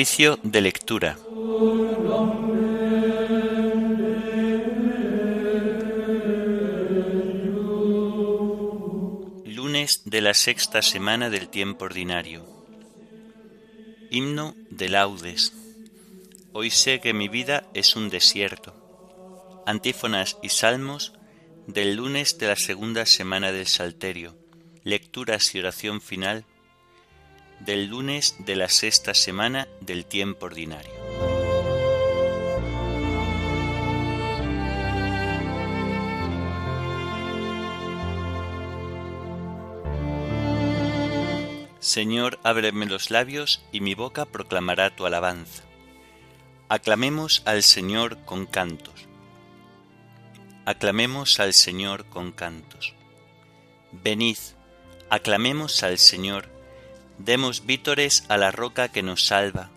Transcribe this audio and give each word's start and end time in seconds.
Oficio 0.00 0.38
de 0.42 0.62
lectura. 0.62 1.18
Lunes 9.44 10.00
de 10.06 10.20
la 10.22 10.32
sexta 10.32 10.80
semana 10.80 11.28
del 11.28 11.50
tiempo 11.50 11.84
ordinario. 11.84 12.46
Himno 14.10 14.54
de 14.70 14.88
laudes. 14.88 15.52
Hoy 16.54 16.70
sé 16.70 17.00
que 17.00 17.12
mi 17.12 17.28
vida 17.28 17.68
es 17.74 17.94
un 17.94 18.08
desierto. 18.08 18.72
Antífonas 19.66 20.38
y 20.42 20.48
salmos 20.48 21.12
del 21.66 21.96
lunes 21.96 22.38
de 22.38 22.46
la 22.46 22.56
segunda 22.56 23.04
semana 23.04 23.52
del 23.52 23.66
Salterio. 23.66 24.34
Lecturas 24.82 25.54
y 25.54 25.58
oración 25.58 26.00
final 26.00 26.46
del 27.60 27.86
lunes 27.86 28.36
de 28.38 28.56
la 28.56 28.68
sexta 28.68 29.14
semana 29.14 29.68
del 29.80 30.04
tiempo 30.04 30.46
ordinario. 30.46 30.90
Señor, 41.80 42.38
ábreme 42.42 42.84
los 42.84 43.10
labios 43.10 43.64
y 43.72 43.80
mi 43.80 43.94
boca 43.94 44.26
proclamará 44.26 44.94
tu 44.94 45.06
alabanza. 45.06 45.64
Aclamemos 46.68 47.42
al 47.46 47.62
Señor 47.62 48.18
con 48.26 48.44
cantos. 48.44 49.08
Aclamemos 50.66 51.40
al 51.40 51.54
Señor 51.54 52.04
con 52.04 52.32
cantos. 52.32 52.94
Venid, 53.92 54.36
aclamemos 55.08 55.82
al 55.82 55.96
Señor 55.96 56.49
Demos 57.24 57.66
vítores 57.66 58.24
a 58.30 58.38
la 58.38 58.50
roca 58.50 58.88
que 58.88 59.02
nos 59.02 59.26
salva. 59.26 59.68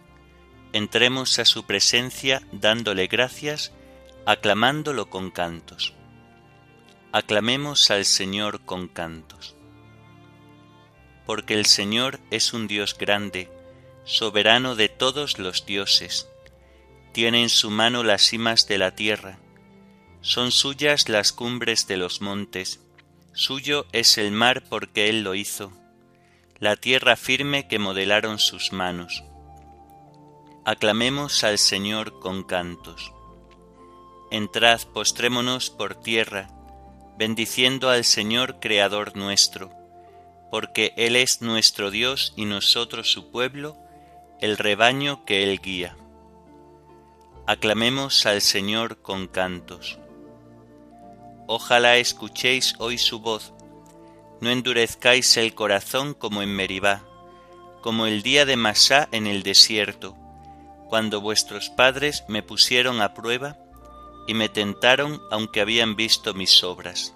Entremos 0.72 1.40
a 1.40 1.46
su 1.46 1.66
presencia 1.66 2.42
dándole 2.54 3.08
gracias, 3.08 3.74
aclamándolo 4.26 5.10
con 5.10 5.30
cantos. 5.30 5.94
Aclamemos 7.12 7.92
al 7.92 8.06
Señor 8.06 8.62
con 8.62 8.88
cantos. 8.88 9.58
Porque 11.26 11.54
el 11.56 11.66
Señor 11.66 12.22
es 12.32 12.54
un 12.54 12.68
Dios 12.68 12.98
grande, 12.98 13.50
soberano 14.06 14.76
de 14.76 14.88
todos 14.88 15.38
los 15.38 15.66
dioses. 15.66 16.30
Tiene 17.12 17.44
en 17.44 17.50
su 17.50 17.70
mano 17.70 18.06
las 18.06 18.22
cimas 18.22 18.68
de 18.70 18.78
la 18.78 18.96
tierra. 18.96 19.38
Son 20.22 20.54
suyas 20.54 21.10
las 21.10 21.34
cumbres 21.34 21.88
de 21.88 21.98
los 21.98 22.22
montes. 22.22 22.80
Suyo 23.34 23.86
es 23.92 24.18
el 24.18 24.32
mar 24.32 24.64
porque 24.70 25.10
Él 25.10 25.24
lo 25.24 25.36
hizo 25.36 25.74
la 26.60 26.76
tierra 26.76 27.16
firme 27.16 27.68
que 27.68 27.80
modelaron 27.80 28.40
sus 28.40 28.72
manos. 28.72 29.24
Aclamemos 30.66 31.44
al 31.44 31.58
Señor 31.58 32.20
con 32.20 32.44
cantos. 32.44 33.12
Entrad, 34.32 34.82
postrémonos 34.94 35.70
por 35.70 35.96
tierra, 35.96 36.48
bendiciendo 37.18 37.90
al 37.90 38.04
Señor 38.06 38.60
Creador 38.60 39.18
nuestro, 39.18 39.72
porque 40.50 40.94
Él 40.96 41.16
es 41.16 41.42
nuestro 41.42 41.92
Dios 41.92 42.34
y 42.36 42.46
nosotros 42.46 43.12
su 43.12 43.30
pueblo, 43.30 43.78
el 44.40 44.58
rebaño 44.58 45.26
que 45.26 45.44
Él 45.44 45.60
guía. 45.60 45.98
Aclamemos 47.46 48.26
al 48.26 48.42
Señor 48.42 49.02
con 49.02 49.28
cantos. 49.28 50.00
Ojalá 51.46 51.98
escuchéis 51.98 52.76
hoy 52.80 52.98
su 52.98 53.20
voz, 53.20 53.54
no 54.44 54.52
endurezcáis 54.52 55.38
el 55.38 55.56
corazón 55.56 56.14
como 56.14 56.42
en 56.42 56.54
Meribá, 56.54 57.02
como 57.82 58.08
el 58.08 58.24
día 58.24 58.46
de 58.46 58.58
Masá 58.58 59.08
en 59.14 59.26
el 59.26 59.42
desierto, 59.42 60.18
cuando 60.90 61.22
vuestros 61.22 61.70
padres 61.70 62.26
me 62.28 62.44
pusieron 62.44 63.02
a 63.02 63.14
prueba 63.14 63.56
y 64.28 64.34
me 64.34 64.50
tentaron 64.50 65.22
aunque 65.32 65.62
habían 65.62 65.96
visto 65.96 66.34
mis 66.34 66.62
obras. 66.62 67.16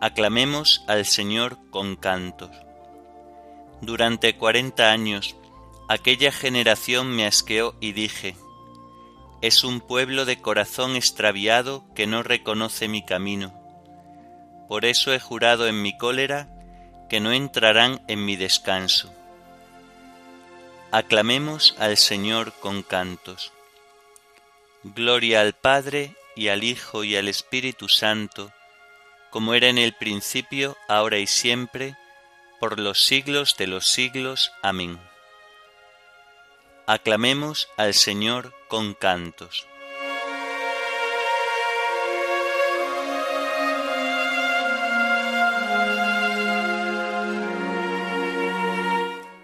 Aclamemos 0.00 0.82
al 0.88 1.04
Señor 1.04 1.58
con 1.70 1.96
cantos. 1.96 2.50
Durante 3.82 4.38
cuarenta 4.38 4.90
años 4.90 5.36
aquella 5.86 6.32
generación 6.32 7.14
me 7.14 7.26
asqueó 7.26 7.74
y 7.78 7.92
dije, 7.92 8.36
es 9.42 9.64
un 9.64 9.82
pueblo 9.82 10.24
de 10.24 10.40
corazón 10.40 10.96
extraviado 10.96 11.84
que 11.94 12.06
no 12.06 12.22
reconoce 12.22 12.88
mi 12.88 13.04
camino 13.04 13.55
por 14.68 14.84
eso 14.84 15.12
he 15.12 15.20
jurado 15.20 15.66
en 15.66 15.82
mi 15.82 15.96
cólera 15.96 16.48
que 17.08 17.20
no 17.20 17.32
entrarán 17.32 18.02
en 18.08 18.24
mi 18.24 18.36
descanso. 18.36 19.12
Aclamemos 20.90 21.74
al 21.78 21.96
Señor 21.96 22.52
con 22.54 22.82
cantos. 22.82 23.52
Gloria 24.82 25.40
al 25.40 25.52
Padre 25.52 26.14
y 26.34 26.48
al 26.48 26.64
Hijo 26.64 27.04
y 27.04 27.16
al 27.16 27.28
Espíritu 27.28 27.88
Santo, 27.88 28.52
como 29.30 29.54
era 29.54 29.68
en 29.68 29.78
el 29.78 29.92
principio, 29.94 30.76
ahora 30.88 31.18
y 31.18 31.26
siempre, 31.26 31.96
por 32.60 32.78
los 32.78 33.00
siglos 33.00 33.56
de 33.56 33.66
los 33.66 33.86
siglos. 33.86 34.52
Amén. 34.62 34.98
Aclamemos 36.86 37.68
al 37.76 37.94
Señor 37.94 38.54
con 38.68 38.94
cantos. 38.94 39.66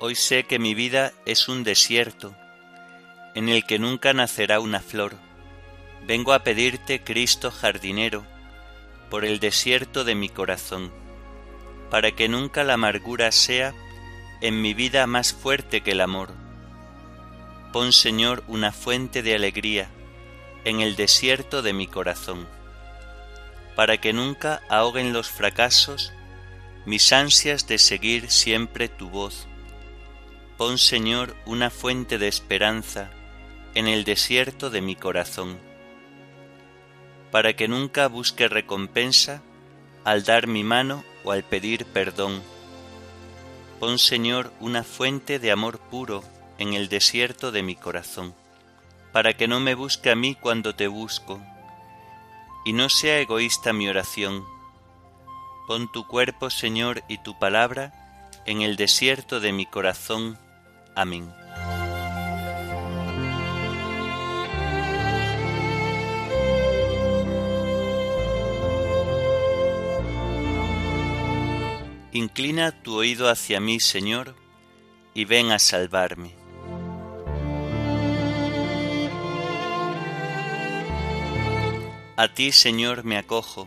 Hoy 0.04 0.16
sé 0.16 0.42
que 0.42 0.58
mi 0.58 0.74
vida 0.74 1.12
es 1.26 1.48
un 1.48 1.62
desierto, 1.62 2.34
en 3.36 3.48
el 3.48 3.64
que 3.64 3.78
nunca 3.78 4.12
nacerá 4.12 4.58
una 4.58 4.80
flor. 4.80 5.14
Vengo 6.08 6.32
a 6.32 6.42
pedirte, 6.42 7.04
Cristo 7.04 7.52
jardinero, 7.52 8.26
por 9.10 9.24
el 9.24 9.38
desierto 9.38 10.02
de 10.02 10.16
mi 10.16 10.28
corazón, 10.28 10.90
para 11.88 12.10
que 12.10 12.28
nunca 12.28 12.64
la 12.64 12.74
amargura 12.74 13.30
sea 13.30 13.74
en 14.40 14.60
mi 14.60 14.74
vida 14.74 15.06
más 15.06 15.32
fuerte 15.32 15.82
que 15.82 15.92
el 15.92 16.00
amor. 16.00 16.30
Pon, 17.72 17.92
Señor, 17.92 18.42
una 18.48 18.72
fuente 18.72 19.22
de 19.22 19.36
alegría 19.36 19.88
en 20.64 20.80
el 20.80 20.96
desierto 20.96 21.62
de 21.62 21.74
mi 21.74 21.86
corazón, 21.86 22.48
para 23.76 23.98
que 23.98 24.12
nunca 24.12 24.62
ahoguen 24.68 25.12
los 25.12 25.30
fracasos 25.30 26.12
mis 26.86 27.12
ansias 27.12 27.68
de 27.68 27.78
seguir 27.78 28.32
siempre 28.32 28.88
tu 28.88 29.08
voz 29.08 29.46
Pon, 30.56 30.76
Señor, 30.76 31.34
una 31.46 31.70
fuente 31.70 32.18
de 32.18 32.28
esperanza 32.28 33.10
en 33.74 33.88
el 33.88 34.04
desierto 34.04 34.68
de 34.68 34.82
mi 34.82 34.96
corazón, 34.96 35.58
para 37.30 37.54
que 37.56 37.68
nunca 37.68 38.06
busque 38.08 38.48
recompensa 38.48 39.42
al 40.04 40.24
dar 40.24 40.46
mi 40.46 40.62
mano 40.62 41.04
o 41.24 41.32
al 41.32 41.42
pedir 41.42 41.86
perdón. 41.86 42.42
Pon, 43.80 43.98
Señor, 43.98 44.52
una 44.60 44.84
fuente 44.84 45.38
de 45.38 45.50
amor 45.50 45.78
puro 45.78 46.22
en 46.58 46.74
el 46.74 46.90
desierto 46.90 47.50
de 47.50 47.62
mi 47.62 47.74
corazón, 47.74 48.34
para 49.10 49.34
que 49.34 49.48
no 49.48 49.58
me 49.58 49.74
busque 49.74 50.10
a 50.10 50.14
mí 50.14 50.34
cuando 50.34 50.74
te 50.74 50.86
busco, 50.86 51.40
y 52.66 52.74
no 52.74 52.90
sea 52.90 53.18
egoísta 53.20 53.72
mi 53.72 53.88
oración. 53.88 54.44
Pon 55.66 55.90
tu 55.90 56.06
cuerpo, 56.06 56.50
Señor, 56.50 57.02
y 57.08 57.18
tu 57.18 57.38
palabra 57.38 58.01
en 58.46 58.62
el 58.62 58.76
desierto 58.76 59.40
de 59.40 59.52
mi 59.52 59.66
corazón, 59.66 60.38
Amén. 60.94 61.32
Inclina 72.14 72.82
tu 72.82 72.96
oído 72.96 73.30
hacia 73.30 73.58
mí, 73.58 73.80
Señor, 73.80 74.34
y 75.14 75.24
ven 75.24 75.50
a 75.50 75.58
salvarme. 75.58 76.34
A 82.16 82.28
ti, 82.28 82.52
Señor, 82.52 83.04
me 83.04 83.16
acojo. 83.16 83.66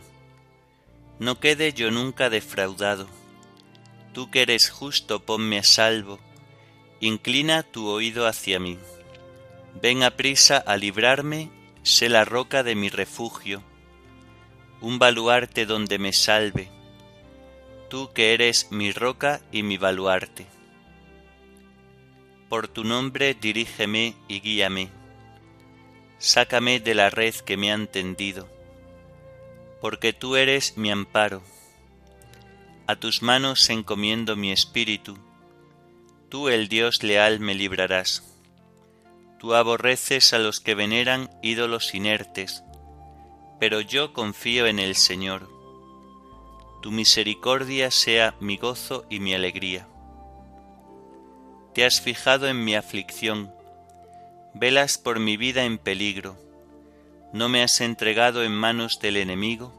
No 1.17 1.39
quede 1.39 1.73
yo 1.73 1.89
nunca 1.89 2.29
defraudado. 2.29 3.07
Tú 4.15 4.31
que 4.31 4.41
eres 4.41 4.71
justo, 4.71 5.19
ponme 5.19 5.59
a 5.59 5.63
salvo 5.63 6.19
Inclina 7.01 7.61
tu 7.61 7.87
oído 7.87 8.25
hacia 8.25 8.59
mí. 8.59 8.79
Ven 9.81 10.01
a 10.03 10.11
prisa 10.11 10.57
a 10.57 10.77
librarme, 10.77 11.51
sé 11.83 12.07
la 12.07 12.23
roca 12.23 12.63
de 12.63 12.73
mi 12.73 12.89
refugio, 12.89 13.61
un 14.79 14.97
baluarte 14.97 15.65
donde 15.65 15.99
me 15.99 16.13
salve, 16.13 16.69
tú 17.89 18.13
que 18.13 18.33
eres 18.33 18.71
mi 18.71 18.93
roca 18.93 19.41
y 19.51 19.63
mi 19.63 19.77
baluarte. 19.77 20.45
Por 22.47 22.69
tu 22.69 22.85
nombre 22.85 23.33
dirígeme 23.33 24.15
y 24.29 24.39
guíame, 24.39 24.89
sácame 26.17 26.79
de 26.79 26.95
la 26.95 27.09
red 27.09 27.35
que 27.35 27.57
me 27.57 27.71
han 27.71 27.87
tendido, 27.87 28.47
porque 29.81 30.13
tú 30.13 30.37
eres 30.37 30.77
mi 30.77 30.89
amparo. 30.89 31.43
A 32.87 32.95
tus 32.97 33.23
manos 33.23 33.67
encomiendo 33.71 34.35
mi 34.35 34.51
espíritu, 34.51 35.17
tú 36.29 36.49
el 36.49 36.67
Dios 36.67 37.01
leal 37.01 37.39
me 37.39 37.55
librarás. 37.55 38.23
Tú 39.39 39.55
aborreces 39.55 40.33
a 40.33 40.37
los 40.37 40.59
que 40.59 40.75
veneran 40.75 41.31
ídolos 41.41 41.95
inertes, 41.95 42.63
pero 43.59 43.81
yo 43.81 44.13
confío 44.13 44.67
en 44.67 44.77
el 44.77 44.95
Señor. 44.95 45.49
Tu 46.83 46.91
misericordia 46.91 47.89
sea 47.89 48.35
mi 48.39 48.57
gozo 48.57 49.07
y 49.09 49.19
mi 49.19 49.33
alegría. 49.33 49.87
Te 51.73 51.85
has 51.85 51.99
fijado 51.99 52.47
en 52.47 52.63
mi 52.63 52.75
aflicción, 52.75 53.51
velas 54.53 54.99
por 54.99 55.19
mi 55.19 55.37
vida 55.37 55.65
en 55.65 55.79
peligro, 55.79 56.37
no 57.33 57.49
me 57.49 57.63
has 57.63 57.81
entregado 57.81 58.43
en 58.43 58.53
manos 58.53 58.99
del 58.99 59.17
enemigo, 59.17 59.73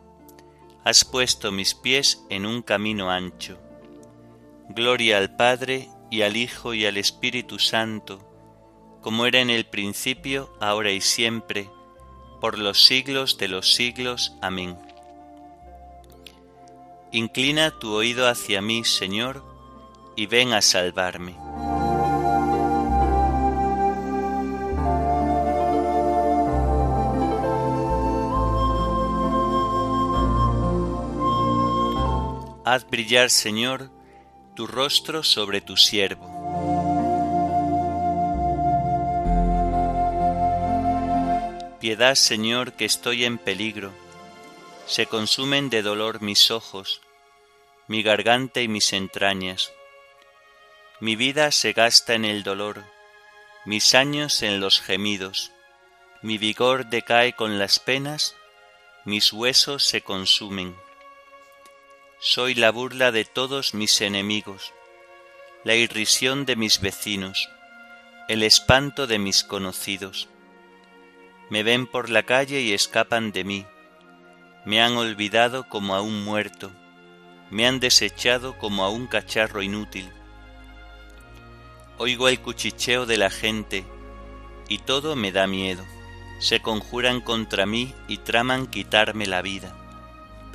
has 0.86 1.04
puesto 1.04 1.50
mis 1.50 1.74
pies 1.74 2.24
en 2.30 2.46
un 2.46 2.62
camino 2.62 3.10
ancho. 3.10 3.58
Gloria 4.68 5.18
al 5.18 5.34
Padre 5.34 5.88
y 6.12 6.22
al 6.22 6.36
Hijo 6.36 6.74
y 6.74 6.86
al 6.86 6.96
Espíritu 6.96 7.58
Santo, 7.58 8.20
como 9.00 9.26
era 9.26 9.40
en 9.40 9.50
el 9.50 9.66
principio, 9.66 10.56
ahora 10.60 10.92
y 10.92 11.00
siempre, 11.00 11.68
por 12.40 12.56
los 12.56 12.86
siglos 12.86 13.36
de 13.36 13.48
los 13.48 13.74
siglos. 13.74 14.36
Amén. 14.40 14.78
Inclina 17.10 17.76
tu 17.80 17.92
oído 17.92 18.28
hacia 18.28 18.62
mí, 18.62 18.84
Señor, 18.84 19.42
y 20.14 20.26
ven 20.26 20.52
a 20.52 20.62
salvarme. 20.62 21.45
Haz 32.66 32.84
brillar, 32.90 33.30
Señor, 33.30 33.92
tu 34.56 34.66
rostro 34.66 35.22
sobre 35.22 35.60
tu 35.60 35.76
siervo. 35.76 36.26
Piedad, 41.78 42.16
Señor, 42.16 42.72
que 42.72 42.84
estoy 42.84 43.24
en 43.24 43.38
peligro. 43.38 43.92
Se 44.88 45.06
consumen 45.06 45.70
de 45.70 45.82
dolor 45.82 46.22
mis 46.22 46.50
ojos, 46.50 47.02
mi 47.86 48.02
garganta 48.02 48.60
y 48.60 48.66
mis 48.66 48.92
entrañas. 48.92 49.72
Mi 50.98 51.14
vida 51.14 51.52
se 51.52 51.72
gasta 51.72 52.14
en 52.14 52.24
el 52.24 52.42
dolor, 52.42 52.82
mis 53.64 53.94
años 53.94 54.42
en 54.42 54.58
los 54.58 54.80
gemidos. 54.80 55.52
Mi 56.20 56.36
vigor 56.36 56.86
decae 56.86 57.32
con 57.34 57.60
las 57.60 57.78
penas, 57.78 58.34
mis 59.04 59.32
huesos 59.32 59.84
se 59.84 60.00
consumen 60.00 60.74
soy 62.18 62.54
la 62.54 62.70
burla 62.70 63.12
de 63.12 63.26
todos 63.26 63.74
mis 63.74 64.00
enemigos, 64.00 64.72
la 65.64 65.74
irrisión 65.74 66.46
de 66.46 66.56
mis 66.56 66.80
vecinos, 66.80 67.50
el 68.28 68.42
espanto 68.42 69.06
de 69.06 69.18
mis 69.18 69.44
conocidos. 69.44 70.28
Me 71.50 71.62
ven 71.62 71.86
por 71.86 72.08
la 72.08 72.22
calle 72.22 72.62
y 72.62 72.72
escapan 72.72 73.32
de 73.32 73.44
mí, 73.44 73.66
me 74.64 74.82
han 74.82 74.96
olvidado 74.96 75.68
como 75.68 75.94
a 75.94 76.00
un 76.00 76.24
muerto, 76.24 76.72
me 77.50 77.66
han 77.66 77.80
desechado 77.80 78.56
como 78.56 78.84
a 78.84 78.88
un 78.88 79.06
cacharro 79.06 79.62
inútil. 79.62 80.10
Oigo 81.98 82.28
el 82.28 82.40
cuchicheo 82.40 83.04
de 83.04 83.18
la 83.18 83.30
gente 83.30 83.84
y 84.68 84.78
todo 84.78 85.16
me 85.16 85.32
da 85.32 85.46
miedo. 85.46 85.84
Se 86.40 86.60
conjuran 86.60 87.20
contra 87.20 87.64
mí 87.64 87.94
y 88.08 88.18
traman 88.18 88.66
quitarme 88.66 89.26
la 89.26 89.40
vida. 89.40 89.85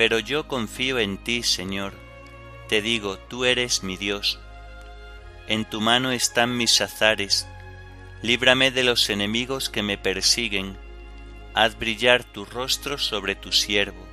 Pero 0.01 0.17
yo 0.17 0.47
confío 0.47 0.97
en 0.97 1.19
ti, 1.19 1.43
Señor. 1.43 1.93
Te 2.67 2.81
digo, 2.81 3.19
tú 3.19 3.45
eres 3.45 3.83
mi 3.83 3.97
Dios. 3.97 4.39
En 5.47 5.63
tu 5.63 5.79
mano 5.79 6.09
están 6.11 6.57
mis 6.57 6.81
azares. 6.81 7.47
Líbrame 8.23 8.71
de 8.71 8.83
los 8.83 9.11
enemigos 9.11 9.69
que 9.69 9.83
me 9.83 9.99
persiguen. 9.99 10.75
Haz 11.53 11.77
brillar 11.77 12.23
tu 12.23 12.45
rostro 12.45 12.97
sobre 12.97 13.35
tu 13.35 13.51
siervo. 13.51 14.03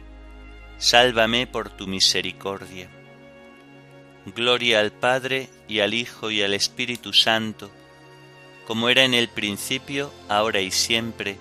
Sálvame 0.77 1.47
por 1.47 1.71
tu 1.71 1.87
misericordia. 1.87 2.91
Gloria 4.37 4.81
al 4.81 4.93
Padre 4.93 5.49
y 5.69 5.81
al 5.81 5.95
Hijo 5.95 6.31
y 6.31 6.43
al 6.43 6.53
Espíritu 6.53 7.15
Santo, 7.15 7.71
como 8.67 8.91
era 8.91 9.05
en 9.05 9.15
el 9.15 9.31
principio, 9.31 10.13
ahora 10.29 10.61
y 10.61 10.71
siempre, 10.71 11.39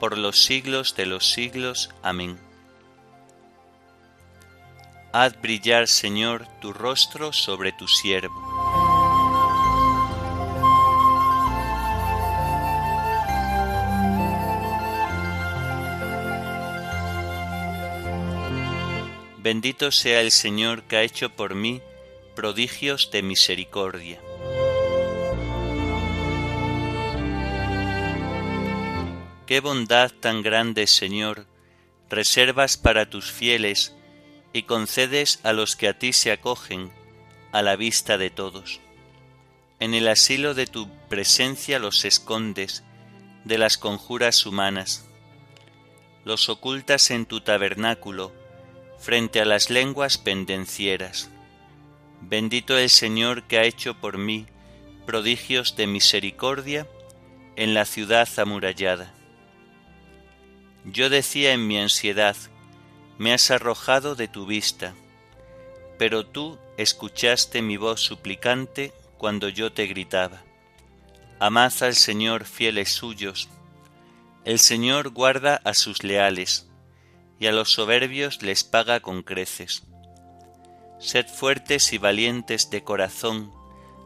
por 0.00 0.16
los 0.16 0.42
siglos 0.42 0.96
de 0.96 1.04
los 1.04 1.30
siglos. 1.30 1.90
Amén. 2.02 2.47
Haz 5.20 5.34
brillar, 5.42 5.88
Señor, 5.88 6.46
tu 6.60 6.72
rostro 6.72 7.32
sobre 7.32 7.72
tu 7.72 7.88
siervo. 7.88 8.40
Bendito 19.38 19.90
sea 19.90 20.20
el 20.20 20.30
Señor 20.30 20.84
que 20.84 20.98
ha 20.98 21.02
hecho 21.02 21.30
por 21.30 21.56
mí 21.56 21.82
prodigios 22.36 23.10
de 23.10 23.22
misericordia. 23.22 24.20
Qué 29.46 29.58
bondad 29.58 30.12
tan 30.12 30.42
grande, 30.42 30.86
Señor, 30.86 31.46
reservas 32.08 32.76
para 32.76 33.10
tus 33.10 33.32
fieles 33.32 33.97
y 34.52 34.62
concedes 34.62 35.40
a 35.42 35.52
los 35.52 35.76
que 35.76 35.88
a 35.88 35.98
ti 35.98 36.12
se 36.12 36.32
acogen 36.32 36.90
a 37.52 37.62
la 37.62 37.76
vista 37.76 38.18
de 38.18 38.30
todos. 38.30 38.80
En 39.80 39.94
el 39.94 40.08
asilo 40.08 40.54
de 40.54 40.66
tu 40.66 40.88
presencia 41.08 41.78
los 41.78 42.04
escondes 42.04 42.82
de 43.44 43.58
las 43.58 43.78
conjuras 43.78 44.44
humanas, 44.46 45.06
los 46.24 46.48
ocultas 46.48 47.10
en 47.10 47.26
tu 47.26 47.40
tabernáculo 47.40 48.32
frente 48.98 49.40
a 49.40 49.44
las 49.44 49.70
lenguas 49.70 50.18
pendencieras. 50.18 51.30
Bendito 52.20 52.76
el 52.76 52.90
Señor 52.90 53.44
que 53.44 53.58
ha 53.58 53.64
hecho 53.64 53.94
por 53.94 54.18
mí 54.18 54.46
prodigios 55.06 55.76
de 55.76 55.86
misericordia 55.86 56.86
en 57.56 57.72
la 57.72 57.84
ciudad 57.84 58.28
amurallada. 58.36 59.14
Yo 60.84 61.08
decía 61.08 61.52
en 61.52 61.66
mi 61.66 61.78
ansiedad, 61.78 62.36
me 63.18 63.32
has 63.32 63.50
arrojado 63.50 64.14
de 64.14 64.28
tu 64.28 64.46
vista, 64.46 64.94
pero 65.98 66.24
tú 66.24 66.58
escuchaste 66.76 67.60
mi 67.60 67.76
voz 67.76 68.00
suplicante 68.00 68.92
cuando 69.18 69.48
yo 69.48 69.72
te 69.72 69.86
gritaba. 69.86 70.42
Amad 71.40 71.72
al 71.82 71.94
Señor 71.94 72.44
fieles 72.44 72.92
suyos, 72.92 73.48
el 74.44 74.60
Señor 74.60 75.10
guarda 75.10 75.60
a 75.64 75.74
sus 75.74 76.02
leales, 76.04 76.68
y 77.40 77.46
a 77.46 77.52
los 77.52 77.72
soberbios 77.72 78.42
les 78.42 78.64
paga 78.64 79.00
con 79.00 79.22
creces. 79.22 79.82
Sed 80.98 81.26
fuertes 81.26 81.92
y 81.92 81.98
valientes 81.98 82.70
de 82.70 82.82
corazón 82.82 83.52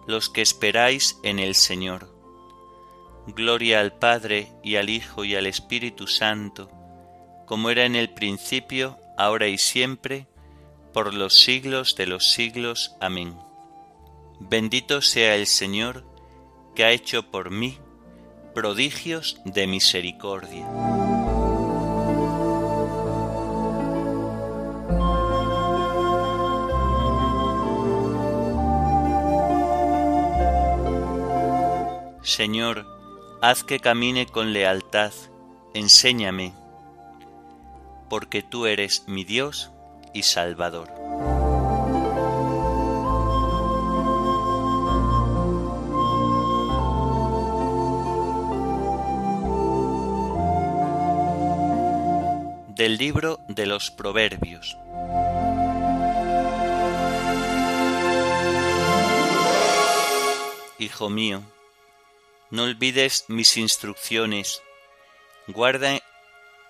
los 0.06 0.28
que 0.28 0.42
esperáis 0.42 1.16
en 1.22 1.38
el 1.38 1.54
Señor. 1.54 2.12
Gloria 3.28 3.80
al 3.80 3.92
Padre 3.92 4.48
y 4.64 4.76
al 4.76 4.90
Hijo 4.90 5.24
y 5.24 5.36
al 5.36 5.46
Espíritu 5.46 6.06
Santo, 6.06 6.70
como 7.46 7.70
era 7.70 7.84
en 7.84 7.94
el 7.94 8.10
principio, 8.10 8.98
ahora 9.16 9.48
y 9.48 9.58
siempre, 9.58 10.26
por 10.92 11.14
los 11.14 11.34
siglos 11.34 11.96
de 11.96 12.06
los 12.06 12.30
siglos. 12.30 12.96
Amén. 13.00 13.36
Bendito 14.40 15.02
sea 15.02 15.34
el 15.36 15.46
Señor, 15.46 16.04
que 16.74 16.84
ha 16.84 16.90
hecho 16.90 17.30
por 17.30 17.50
mí 17.50 17.78
prodigios 18.54 19.40
de 19.44 19.66
misericordia. 19.66 20.66
Señor, 32.22 32.86
haz 33.42 33.64
que 33.64 33.80
camine 33.80 34.26
con 34.26 34.52
lealtad, 34.52 35.12
enséñame 35.74 36.61
porque 38.12 38.42
tú 38.42 38.66
eres 38.66 39.04
mi 39.06 39.24
Dios 39.24 39.70
y 40.12 40.24
Salvador. 40.24 40.88
Del 52.74 52.98
libro 52.98 53.40
de 53.48 53.64
los 53.64 53.90
Proverbios. 53.90 54.76
Hijo 60.78 61.08
mío, 61.08 61.42
no 62.50 62.64
olvides 62.64 63.24
mis 63.28 63.56
instrucciones, 63.56 64.60
guarda 65.46 66.02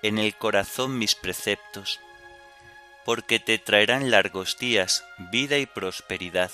en 0.02 0.18
el 0.18 0.36
corazón 0.36 0.98
mis 0.98 1.14
preceptos, 1.14 2.00
porque 3.04 3.38
te 3.38 3.58
traerán 3.58 4.10
largos 4.10 4.58
días, 4.58 5.04
vida 5.30 5.58
y 5.58 5.66
prosperidad. 5.66 6.50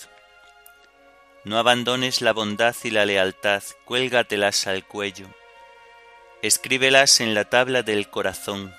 No 1.45 1.59
abandones 1.59 2.21
la 2.21 2.33
bondad 2.33 2.77
y 2.85 2.91
la 2.91 3.07
lealtad, 3.07 3.63
cuélgatelas 3.87 4.67
al 4.67 4.85
cuello. 4.87 5.29
Escríbelas 6.43 7.21
en 7.21 7.35
la 7.35 7.47
tabla 7.47 7.83
del 7.83 8.11
corazón. 8.11 8.75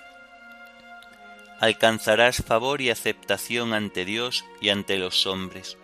Alcanzarás 1.60 2.44
favor 2.44 2.80
y 2.80 2.92
aceptación 2.92 3.74
ante 3.74 4.06
Dios 4.06 4.46
y 4.62 4.70
ante 4.70 4.98
los 4.98 5.26
hombres. 5.26 5.78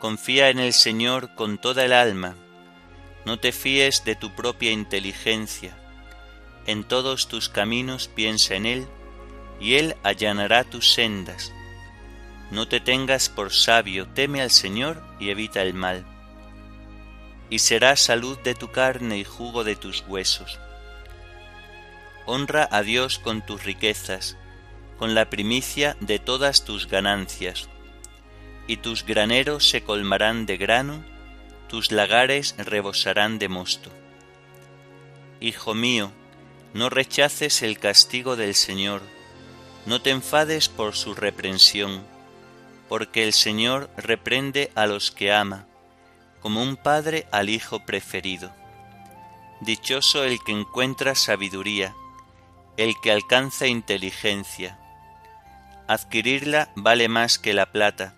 Confía 0.00 0.48
en 0.48 0.60
el 0.60 0.72
Señor 0.72 1.34
con 1.34 1.58
toda 1.58 1.84
el 1.84 1.92
alma. 1.92 2.36
No 3.24 3.38
te 3.38 3.52
fíes 3.52 4.04
de 4.04 4.16
tu 4.16 4.34
propia 4.34 4.70
inteligencia. 4.70 5.76
En 6.68 6.84
todos 6.84 7.26
tus 7.26 7.48
caminos 7.48 8.06
piensa 8.06 8.54
en 8.54 8.64
Él, 8.64 8.86
y 9.58 9.74
Él 9.74 9.96
allanará 10.04 10.62
tus 10.62 10.92
sendas. 10.92 11.52
No 12.52 12.68
te 12.68 12.78
tengas 12.78 13.28
por 13.28 13.52
sabio, 13.52 14.06
teme 14.06 14.40
al 14.40 14.52
Señor 14.52 15.02
y 15.18 15.30
evita 15.30 15.62
el 15.62 15.74
mal. 15.74 16.06
Y 17.50 17.58
será 17.58 17.96
salud 17.96 18.38
de 18.44 18.54
tu 18.54 18.70
carne 18.70 19.18
y 19.18 19.24
jugo 19.24 19.64
de 19.64 19.74
tus 19.74 20.04
huesos. 20.06 20.60
Honra 22.24 22.68
a 22.70 22.82
Dios 22.82 23.18
con 23.18 23.44
tus 23.44 23.64
riquezas, 23.64 24.36
con 24.96 25.16
la 25.16 25.28
primicia 25.28 25.96
de 26.00 26.20
todas 26.20 26.64
tus 26.64 26.86
ganancias 26.86 27.68
y 28.68 28.76
tus 28.76 29.04
graneros 29.04 29.68
se 29.68 29.82
colmarán 29.82 30.44
de 30.46 30.58
grano, 30.58 31.02
tus 31.68 31.90
lagares 31.90 32.54
rebosarán 32.58 33.38
de 33.38 33.48
mosto. 33.48 33.90
Hijo 35.40 35.74
mío, 35.74 36.12
no 36.74 36.90
rechaces 36.90 37.62
el 37.62 37.78
castigo 37.78 38.36
del 38.36 38.54
Señor, 38.54 39.02
no 39.86 40.02
te 40.02 40.10
enfades 40.10 40.68
por 40.68 40.94
su 40.94 41.14
reprensión, 41.14 42.04
porque 42.88 43.24
el 43.24 43.32
Señor 43.32 43.90
reprende 43.96 44.70
a 44.74 44.86
los 44.86 45.10
que 45.10 45.32
ama, 45.32 45.66
como 46.40 46.62
un 46.62 46.76
padre 46.76 47.26
al 47.32 47.48
hijo 47.48 47.84
preferido. 47.84 48.52
Dichoso 49.60 50.24
el 50.24 50.38
que 50.44 50.52
encuentra 50.52 51.14
sabiduría, 51.14 51.94
el 52.76 52.94
que 53.02 53.10
alcanza 53.10 53.66
inteligencia. 53.66 54.78
Adquirirla 55.88 56.70
vale 56.76 57.08
más 57.08 57.38
que 57.38 57.54
la 57.54 57.72
plata, 57.72 58.14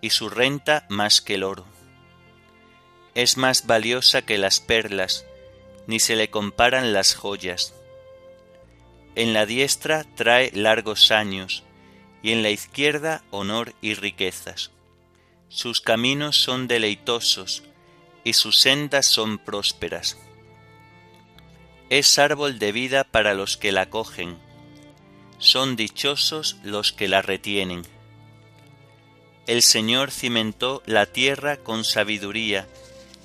y 0.00 0.10
su 0.10 0.28
renta 0.28 0.86
más 0.88 1.20
que 1.20 1.34
el 1.34 1.44
oro. 1.44 1.66
Es 3.14 3.36
más 3.36 3.66
valiosa 3.66 4.22
que 4.22 4.38
las 4.38 4.60
perlas, 4.60 5.24
ni 5.90 5.98
se 5.98 6.14
le 6.14 6.30
comparan 6.30 6.92
las 6.92 7.16
joyas. 7.16 7.74
En 9.16 9.32
la 9.32 9.44
diestra 9.44 10.04
trae 10.14 10.52
largos 10.54 11.10
años, 11.10 11.64
y 12.22 12.30
en 12.30 12.44
la 12.44 12.50
izquierda 12.50 13.24
honor 13.32 13.74
y 13.82 13.94
riquezas. 13.94 14.70
Sus 15.48 15.80
caminos 15.80 16.40
son 16.40 16.68
deleitosos, 16.68 17.64
y 18.22 18.34
sus 18.34 18.60
sendas 18.60 19.06
son 19.06 19.38
prósperas. 19.38 20.16
Es 21.88 22.20
árbol 22.20 22.60
de 22.60 22.70
vida 22.70 23.02
para 23.02 23.34
los 23.34 23.56
que 23.56 23.72
la 23.72 23.90
cogen, 23.90 24.38
son 25.38 25.74
dichosos 25.74 26.58
los 26.62 26.92
que 26.92 27.08
la 27.08 27.20
retienen. 27.20 27.82
El 29.48 29.62
Señor 29.62 30.12
cimentó 30.12 30.84
la 30.86 31.06
tierra 31.06 31.56
con 31.56 31.82
sabiduría 31.82 32.68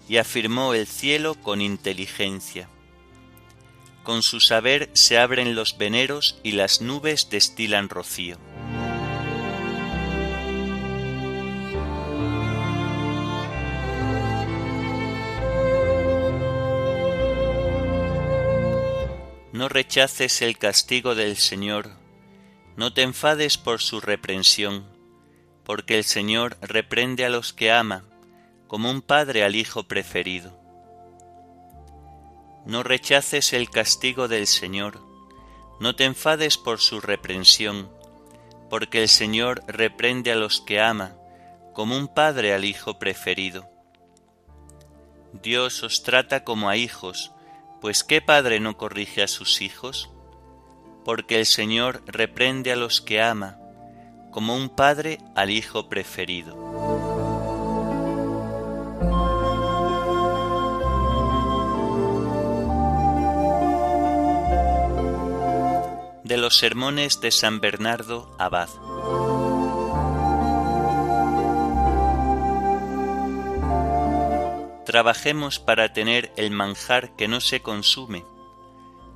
y 0.08 0.18
afirmó 0.18 0.74
el 0.74 0.88
cielo 0.88 1.36
con 1.36 1.62
inteligencia. 1.62 2.70
Con 4.04 4.22
su 4.22 4.40
saber 4.40 4.90
se 4.94 5.18
abren 5.18 5.56
los 5.56 5.78
veneros 5.78 6.40
y 6.44 6.52
las 6.52 6.82
nubes 6.82 7.30
destilan 7.30 7.90
rocío. 7.90 8.38
No 19.52 19.70
rechaces 19.70 20.42
el 20.42 20.58
castigo 20.58 21.16
del 21.16 21.38
Señor, 21.38 21.92
no 22.76 22.94
te 22.94 23.04
enfades 23.04 23.58
por 23.58 23.82
su 23.82 24.02
reprensión 24.02 24.96
porque 25.66 25.98
el 25.98 26.04
Señor 26.04 26.58
reprende 26.62 27.26
a 27.26 27.30
los 27.30 27.52
que 27.52 27.72
ama, 27.72 28.06
como 28.68 28.90
un 28.90 29.02
padre 29.02 29.44
al 29.44 29.56
hijo 29.56 29.84
preferido. 29.88 30.60
No 32.66 32.82
rechaces 32.84 33.54
el 33.54 33.70
castigo 33.70 34.28
del 34.28 34.48
Señor, 34.48 35.00
no 35.80 35.96
te 35.96 36.06
enfades 36.06 36.58
por 36.58 36.80
su 36.80 37.02
reprensión, 37.02 37.90
porque 38.70 39.02
el 39.02 39.10
Señor 39.10 39.64
reprende 39.68 40.32
a 40.32 40.36
los 40.36 40.62
que 40.62 40.80
ama, 40.80 41.16
como 41.74 41.98
un 41.98 42.08
padre 42.08 42.54
al 42.54 42.66
hijo 42.66 42.98
preferido. 42.98 43.70
Dios 45.44 45.84
os 45.84 46.04
trata 46.04 46.44
como 46.44 46.70
a 46.70 46.78
hijos, 46.78 47.32
pues 47.82 48.04
¿qué 48.04 48.22
padre 48.22 48.60
no 48.60 48.78
corrige 48.78 49.22
a 49.22 49.28
sus 49.28 49.62
hijos? 49.62 50.10
Porque 51.04 51.40
el 51.40 51.46
Señor 51.46 52.02
reprende 52.08 52.72
a 52.72 52.76
los 52.76 53.02
que 53.02 53.22
ama, 53.22 53.60
como 54.32 54.56
un 54.56 54.70
padre 54.70 55.20
al 55.36 55.52
hijo 55.52 55.88
preferido. 55.88 56.75
De 66.26 66.36
los 66.36 66.58
sermones 66.58 67.22
de 67.22 67.32
San 67.32 67.62
Bernardo 67.62 68.36
Abad. 68.38 68.68
Trabajemos 74.86 75.60
para 75.60 75.94
tener 75.94 76.34
el 76.36 76.52
manjar 76.52 77.16
que 77.16 77.30
no 77.30 77.40
se 77.40 77.62
consume. 77.62 78.26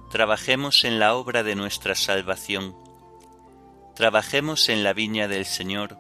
Trabajemos 0.09 0.85
en 0.85 0.99
la 0.99 1.15
obra 1.15 1.43
de 1.43 1.55
nuestra 1.55 1.95
salvación 1.95 2.73
trabajemos 3.99 4.69
en 4.69 4.81
la 4.81 4.93
viña 4.93 5.27
del 5.27 5.43
Señor 5.43 5.97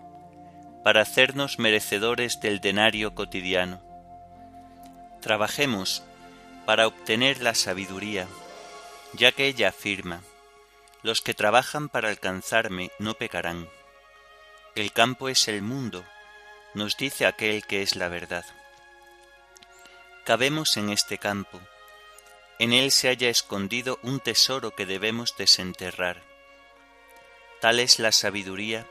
para 0.85 1.01
hacernos 1.01 1.59
merecedores 1.59 2.39
del 2.39 2.61
denario 2.61 3.13
cotidiano. 3.13 3.81
Trabajemos 5.19 6.01
para 6.65 6.87
obtener 6.87 7.41
la 7.41 7.53
sabiduría, 7.53 8.25
ya 9.15 9.33
que 9.33 9.47
ella 9.47 9.67
afirma, 9.67 10.21
los 11.03 11.21
que 11.21 11.33
trabajan 11.33 11.89
para 11.89 12.09
alcanzarme 12.09 12.91
no 12.99 13.13
pecarán. 13.13 13.69
El 14.75 14.91
campo 14.91 15.29
es 15.29 15.47
el 15.47 15.61
mundo, 15.61 16.03
nos 16.73 16.97
dice 16.97 17.25
aquel 17.25 17.65
que 17.65 17.81
es 17.81 17.95
la 17.95 18.09
verdad. 18.09 18.45
Cabemos 20.25 20.77
en 20.77 20.89
este 20.89 21.17
campo, 21.17 21.59
en 22.59 22.73
él 22.73 22.91
se 22.91 23.07
haya 23.09 23.29
escondido 23.29 23.99
un 24.03 24.19
tesoro 24.19 24.71
que 24.71 24.85
debemos 24.85 25.35
desenterrar 25.37 26.29
Tal 27.59 27.81
es 27.81 27.99
la 27.99 28.13
sabiduría 28.13 28.87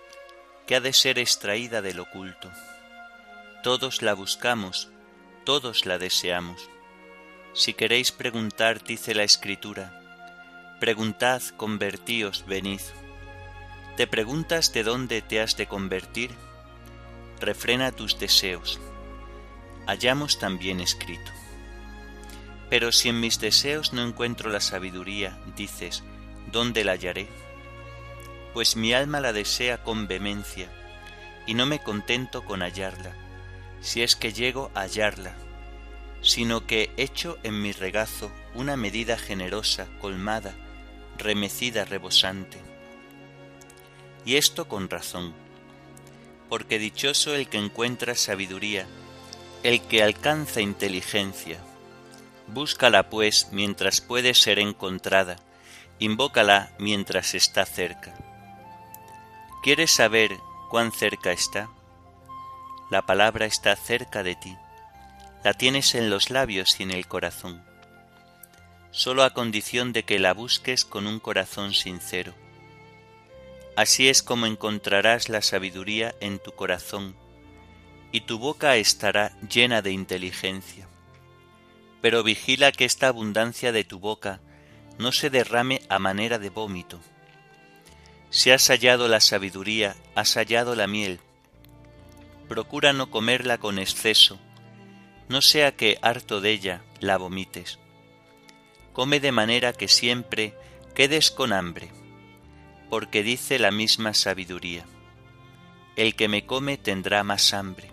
que 0.67 0.77
ha 0.77 0.81
de 0.81 0.93
ser 0.93 1.19
extraída 1.19 1.81
del 1.81 2.01
oculto. 2.01 2.53
Todos 3.63 4.03
la 4.03 4.13
buscamos, 4.13 4.91
todos 5.45 5.87
la 5.87 5.97
deseamos. 5.97 6.69
Si 7.55 7.73
queréis 7.73 8.13
preguntar, 8.13 8.85
dice 8.85 9.15
la 9.15 9.23
Escritura, 9.23 10.08
preguntad, 10.81 11.43
convertíos, 11.57 12.45
venid. 12.47 12.81
¿Te 13.97 14.07
preguntas 14.07 14.73
de 14.73 14.85
dónde 14.85 15.23
te 15.23 15.41
has 15.41 15.57
de 15.57 15.67
convertir? 15.67 16.31
Refrena 17.41 17.93
tus 17.93 18.19
deseos. 18.19 18.81
Hallamos 19.87 20.39
también 20.39 20.81
escrito. 20.81 21.33
Pero 22.71 22.93
si 22.93 23.09
en 23.09 23.21
mis 23.21 23.41
deseos 23.41 23.93
no 23.93 24.03
encuentro 24.03 24.51
la 24.51 24.61
sabiduría, 24.61 25.39
dices, 25.57 26.05
¿dónde 26.53 26.85
la 26.85 26.93
hallaré? 26.93 27.29
pues 28.59 28.75
mi 28.75 28.93
alma 28.93 29.21
la 29.21 29.33
desea 29.33 29.85
con 29.85 30.09
vehemencia, 30.09 30.69
y 31.47 31.55
no 31.55 31.65
me 31.65 31.79
contento 31.79 32.45
con 32.45 32.63
hallarla, 32.63 33.15
si 33.81 34.03
es 34.03 34.17
que 34.17 34.33
llego 34.33 34.73
a 34.75 34.81
hallarla, 34.81 35.37
sino 36.23 36.67
que 36.67 36.91
echo 36.97 37.39
en 37.45 37.63
mi 37.63 37.71
regazo 37.71 38.33
una 38.55 38.77
medida 38.77 39.17
generosa, 39.17 39.87
colmada, 40.01 40.55
remecida, 41.19 41.85
rebosante. 41.85 42.59
Y 44.25 44.37
esto 44.37 44.69
con 44.69 44.89
razón, 44.89 45.35
porque 46.49 46.79
dichoso 46.79 47.35
el 47.35 47.49
que 47.49 47.59
encuentra 47.59 48.15
sabiduría, 48.15 48.87
el 49.63 49.81
que 49.83 50.03
alcanza 50.03 50.61
inteligencia. 50.61 51.59
Búscala 52.47 53.11
pues 53.11 53.49
mientras 53.53 54.01
puede 54.01 54.35
ser 54.35 54.59
encontrada, 54.59 55.37
invócala 55.99 56.71
mientras 56.79 57.35
está 57.35 57.67
cerca. 57.67 58.15
¿Quieres 59.63 59.91
saber 59.91 60.37
cuán 60.71 60.93
cerca 60.93 61.33
está? 61.33 61.69
La 62.91 63.05
palabra 63.05 63.45
está 63.45 63.77
cerca 63.77 64.23
de 64.23 64.35
ti, 64.35 64.57
la 65.45 65.53
tienes 65.53 65.95
en 65.95 66.09
los 66.09 66.31
labios 66.31 66.81
y 66.81 66.85
en 66.85 66.91
el 66.91 67.07
corazón, 67.07 67.63
solo 68.91 69.23
a 69.25 69.35
condición 69.35 69.93
de 69.93 70.03
que 70.05 70.19
la 70.19 70.33
busques 70.33 70.85
con 70.85 71.07
un 71.07 71.21
corazón 71.21 71.75
sincero. 71.75 72.35
Así 73.77 74.09
es 74.09 74.23
como 74.23 74.47
encontrarás 74.47 75.29
la 75.29 75.43
sabiduría 75.43 76.15
en 76.21 76.39
tu 76.39 76.53
corazón, 76.53 77.15
y 78.11 78.23
tu 78.23 78.39
boca 78.39 78.77
estará 78.77 79.39
llena 79.49 79.83
de 79.83 79.93
inteligencia. 79.93 80.89
Pero 82.01 82.23
vigila 82.23 82.73
que 82.73 82.85
esta 82.85 83.09
abundancia 83.09 83.71
de 83.73 83.85
tu 83.85 83.99
boca 83.99 84.41
no 84.99 85.13
se 85.13 85.31
derrame 85.31 85.83
a 85.89 85.99
manera 85.99 86.39
de 86.39 86.51
vómito. 86.51 87.01
Si 88.31 88.51
has 88.51 88.69
hallado 88.69 89.09
la 89.09 89.21
sabiduría, 89.21 89.97
has 90.15 90.35
hallado 90.35 90.75
la 90.75 90.87
miel. 90.87 91.21
Procura 92.49 92.93
no 92.93 93.11
comerla 93.11 93.59
con 93.59 93.79
exceso, 93.79 94.39
no 95.29 95.43
sea 95.43 95.77
que, 95.77 95.99
harto 96.03 96.41
de 96.41 96.51
ella, 96.51 96.83
la 97.01 97.17
vomites. 97.17 97.79
Come 98.99 99.21
de 99.21 99.31
manera 99.31 99.73
que 99.73 99.87
siempre 99.87 100.55
quedes 100.93 101.31
con 101.31 101.53
hambre, 101.53 101.89
porque 102.91 103.23
dice 103.23 103.61
la 103.61 103.71
misma 103.71 104.13
sabiduría, 104.13 104.87
el 105.95 106.17
que 106.17 106.27
me 106.27 106.47
come 106.47 106.79
tendrá 106.79 107.23
más 107.23 107.55
hambre. 107.55 107.93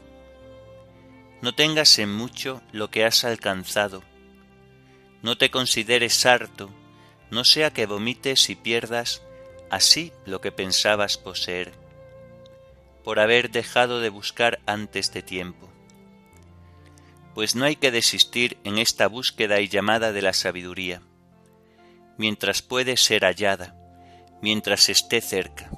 No 1.44 1.54
tengas 1.54 2.00
en 2.00 2.12
mucho 2.12 2.64
lo 2.72 2.90
que 2.90 3.06
has 3.06 3.24
alcanzado, 3.24 4.02
no 5.22 5.38
te 5.38 5.52
consideres 5.52 6.26
harto, 6.26 6.72
no 7.30 7.44
sea 7.44 7.70
que 7.72 7.86
vomites 7.86 8.50
y 8.50 8.56
pierdas 8.56 9.22
así 9.70 10.12
lo 10.26 10.42
que 10.42 10.52
pensabas 10.52 11.20
poseer, 11.20 11.72
por 13.04 13.20
haber 13.20 13.52
dejado 13.52 14.00
de 14.00 14.10
buscar 14.10 14.60
antes 14.66 15.14
de 15.14 15.22
tiempo. 15.22 15.70
Pues 17.36 17.54
no 17.56 17.66
hay 17.66 17.76
que 17.76 17.92
desistir 17.92 18.58
en 18.64 18.78
esta 18.78 19.08
búsqueda 19.08 19.60
y 19.60 19.68
llamada 19.68 20.14
de 20.14 20.22
la 20.22 20.32
sabiduría, 20.32 21.02
mientras 22.18 22.62
puede 22.62 22.96
ser 22.96 23.26
hallada, 23.26 23.76
mientras 24.42 24.88
esté 24.88 25.20
cerca. 25.20 25.70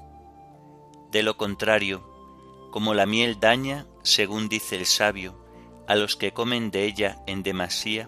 De 1.11 1.23
lo 1.23 1.35
contrario, 1.35 2.07
como 2.71 2.93
la 2.93 3.07
miel 3.07 3.39
daña, 3.39 3.87
según 4.03 4.49
dice 4.49 4.75
el 4.75 4.85
sabio, 4.85 5.43
a 5.87 5.95
los 5.95 6.15
que 6.15 6.31
comen 6.31 6.69
de 6.69 6.85
ella 6.85 7.17
en 7.25 7.41
demasía, 7.41 8.07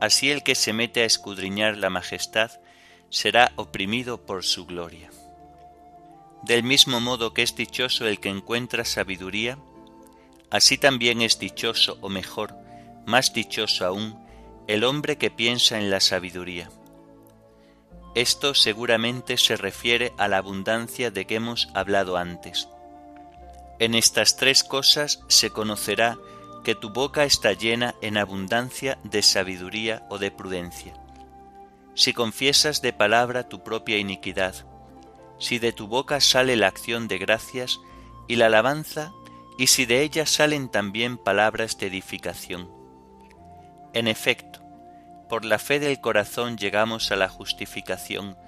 así 0.00 0.30
el 0.30 0.42
que 0.42 0.56
se 0.56 0.72
mete 0.72 1.02
a 1.02 1.06
escudriñar 1.06 1.76
la 1.76 1.90
majestad 1.90 2.50
será 3.08 3.52
oprimido 3.54 4.26
por 4.26 4.44
su 4.44 4.66
gloria. 4.66 5.10
Del 6.42 6.64
mismo 6.64 7.00
modo 7.00 7.34
que 7.34 7.42
es 7.42 7.54
dichoso 7.54 8.08
el 8.08 8.18
que 8.18 8.30
encuentra 8.30 8.84
sabiduría, 8.84 9.58
así 10.50 10.78
también 10.78 11.22
es 11.22 11.38
dichoso, 11.38 11.98
o 12.00 12.08
mejor, 12.08 12.54
más 13.06 13.32
dichoso 13.32 13.84
aún, 13.86 14.18
el 14.66 14.84
hombre 14.84 15.16
que 15.16 15.30
piensa 15.30 15.78
en 15.78 15.90
la 15.90 16.00
sabiduría. 16.00 16.70
Esto 18.14 18.54
seguramente 18.54 19.36
se 19.36 19.56
refiere 19.56 20.12
a 20.18 20.28
la 20.28 20.38
abundancia 20.38 21.10
de 21.10 21.26
que 21.26 21.36
hemos 21.36 21.68
hablado 21.74 22.16
antes. 22.16 22.68
En 23.78 23.94
estas 23.94 24.36
tres 24.36 24.64
cosas 24.64 25.20
se 25.28 25.50
conocerá 25.50 26.18
que 26.64 26.74
tu 26.74 26.90
boca 26.90 27.24
está 27.24 27.52
llena 27.52 27.94
en 28.02 28.18
abundancia 28.18 28.98
de 29.04 29.22
sabiduría 29.22 30.06
o 30.10 30.18
de 30.18 30.30
prudencia 30.30 30.94
si 31.98 32.12
confiesas 32.12 32.80
de 32.80 32.92
palabra 32.92 33.48
tu 33.48 33.64
propia 33.64 33.98
iniquidad, 33.98 34.54
si 35.40 35.58
de 35.58 35.72
tu 35.72 35.88
boca 35.88 36.20
sale 36.20 36.54
la 36.54 36.68
acción 36.68 37.08
de 37.08 37.18
gracias 37.18 37.80
y 38.28 38.36
la 38.36 38.46
alabanza, 38.46 39.12
y 39.58 39.66
si 39.66 39.84
de 39.84 40.02
ella 40.02 40.24
salen 40.24 40.70
también 40.70 41.18
palabras 41.18 41.76
de 41.76 41.88
edificación. 41.88 42.70
En 43.92 44.06
efecto, 44.08 44.60
por 45.28 45.44
la 45.44 45.58
fe 45.58 45.80
del 45.80 46.00
corazón 46.00 46.56
llegamos 46.56 47.10
a 47.10 47.16
la 47.16 47.28
justificación, 47.28 48.38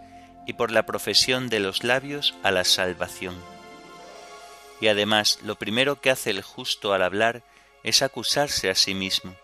y 0.46 0.54
por 0.54 0.70
la 0.70 0.86
profesión 0.86 1.48
de 1.48 1.60
los 1.60 1.84
labios 1.84 2.34
a 2.42 2.50
la 2.50 2.64
salvación. 2.64 3.36
Y 4.80 4.88
además, 4.88 5.38
lo 5.42 5.56
primero 5.56 6.00
que 6.00 6.10
hace 6.10 6.30
el 6.30 6.42
justo 6.42 6.94
al 6.94 7.02
hablar 7.02 7.42
es 7.84 8.02
acusarse 8.02 8.70
a 8.70 8.74
sí 8.74 8.94
mismo, 8.94 9.34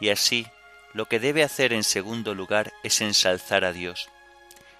y 0.00 0.08
así, 0.08 0.46
lo 0.94 1.06
que 1.06 1.20
debe 1.20 1.42
hacer 1.42 1.72
en 1.72 1.84
segundo 1.84 2.34
lugar 2.34 2.72
es 2.82 3.00
ensalzar 3.00 3.64
a 3.64 3.72
Dios. 3.72 4.08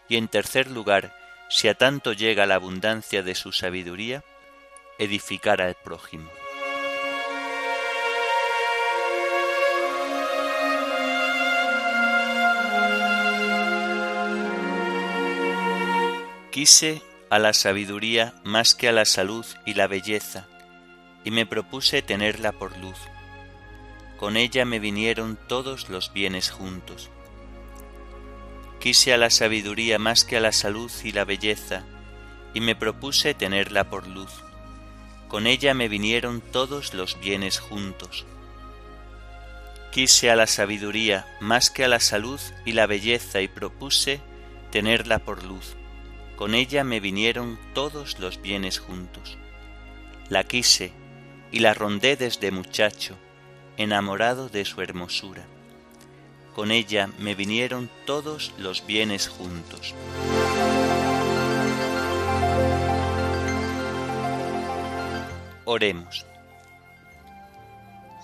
Y 0.09 0.17
en 0.17 0.29
tercer 0.29 0.71
lugar, 0.71 1.15
si 1.51 1.69
a 1.69 1.75
tanto 1.75 2.13
llega 2.13 2.47
la 2.47 2.55
abundancia 2.55 3.23
de 3.23 3.35
su 3.35 3.53
sabiduría, 3.53 4.25
edificar 4.99 5.61
al 5.63 5.75
prójimo. 5.75 6.31
Quise 16.51 17.03
a 17.29 17.39
la 17.39 17.53
sabiduría 17.53 18.35
más 18.45 18.75
que 18.75 18.89
a 18.89 18.93
la 18.93 19.05
salud 19.05 19.45
y 19.67 19.75
la 19.75 19.87
belleza, 19.87 20.49
y 21.25 21.31
me 21.31 21.45
propuse 21.45 22.03
tenerla 22.03 22.53
por 22.53 22.77
luz 22.79 22.97
con 24.17 24.37
ella 24.37 24.65
me 24.65 24.79
vinieron 24.79 25.39
todos 25.47 25.89
los 25.91 26.13
bienes 26.13 26.51
juntos. 26.51 27.11
Quise 28.81 29.13
a 29.13 29.19
la 29.19 29.31
sabiduría 29.31 29.99
más 29.99 30.25
que 30.25 30.37
a 30.37 30.41
la 30.41 30.53
salud 30.53 30.91
y 31.05 31.13
la 31.13 31.25
belleza, 31.25 31.85
y 32.55 32.61
me 32.61 32.75
propuse 32.75 33.35
tenerla 33.35 33.91
por 33.91 34.07
luz. 34.07 34.46
Con 35.29 35.47
ella 35.47 35.75
me 35.75 35.89
vinieron 35.89 36.41
todos 36.41 36.95
los 36.95 37.19
bienes 37.21 37.59
juntos. 37.59 38.25
Quise 39.91 40.31
a 40.31 40.37
la 40.37 40.47
sabiduría 40.47 41.27
más 41.41 41.71
que 41.71 41.85
a 41.85 41.89
la 41.89 42.01
salud 42.01 42.41
y 42.65 42.73
la 42.73 42.87
belleza, 42.87 43.41
y 43.41 43.49
propuse 43.49 44.21
tenerla 44.71 45.19
por 45.19 45.43
luz. 45.43 45.75
Con 46.37 46.55
ella 46.55 46.85
me 46.85 47.01
vinieron 47.01 47.59
todos 47.75 48.19
los 48.19 48.41
bienes 48.43 48.79
juntos. 48.79 49.39
La 50.29 50.45
quise 50.45 50.93
y 51.51 51.61
la 51.61 51.73
rondé 51.73 52.17
desde 52.17 52.51
muchacho, 52.51 53.17
enamorado 53.77 54.49
de 54.49 54.65
su 54.65 54.83
hermosura. 54.83 55.47
Con 56.55 56.71
ella 56.71 57.09
me 57.19 57.35
vinieron 57.35 57.91
todos 58.05 58.53
los 58.59 58.87
bienes 58.87 59.29
juntos. 59.29 59.95
Oremos. 65.67 66.25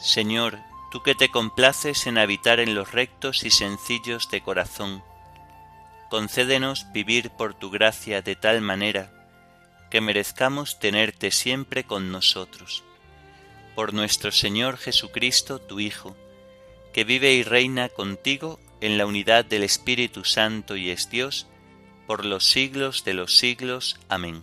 Señor, 0.01 0.59
tú 0.91 1.03
que 1.03 1.15
te 1.15 1.29
complaces 1.29 2.07
en 2.07 2.17
habitar 2.17 2.59
en 2.59 2.75
los 2.75 2.93
rectos 2.93 3.45
y 3.45 3.51
sencillos 3.51 4.31
de 4.31 4.41
corazón, 4.41 5.05
concédenos 6.09 6.91
vivir 6.93 7.29
por 7.29 7.53
tu 7.53 7.71
gracia 7.71 8.23
de 8.23 8.35
tal 8.35 8.63
manera 8.63 9.13
que 9.91 10.01
merezcamos 10.01 10.79
tenerte 10.79 11.31
siempre 11.31 11.85
con 11.85 12.11
nosotros 12.11 12.83
por 13.75 13.95
nuestro 13.95 14.33
Señor 14.33 14.77
Jesucristo, 14.77 15.59
tu 15.59 15.81
Hijo, 15.81 16.17
que 16.93 17.05
vive 17.05 17.33
y 17.33 17.43
reina 17.43 17.89
contigo 17.89 18.61
en 18.81 18.99
la 18.99 19.07
unidad 19.07 19.45
del 19.45 19.63
Espíritu 19.63 20.25
Santo 20.25 20.77
y 20.77 20.91
es 20.91 21.09
Dios, 21.09 21.47
por 22.07 22.25
los 22.25 22.45
siglos 22.45 23.05
de 23.05 23.15
los 23.15 23.39
siglos. 23.39 23.99
Amén. 24.09 24.43